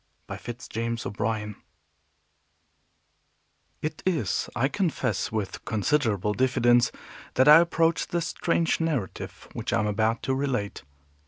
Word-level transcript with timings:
BY 0.25 0.37
FITZ 0.37 0.67
JAMES 0.69 1.05
O'BRIEN 1.05 1.55
It 3.83 4.01
is, 4.03 4.49
I 4.55 4.67
confess, 4.67 5.31
with 5.31 5.63
considerable 5.63 6.33
diffidence, 6.33 6.91
that 7.35 7.47
I 7.47 7.59
approach 7.59 8.07
the 8.07 8.21
strange 8.21 8.79
narrative 8.79 9.47
which 9.53 9.71
I 9.71 9.79
am 9.79 9.85
about 9.85 10.23
to 10.23 10.33
relate. 10.33 10.81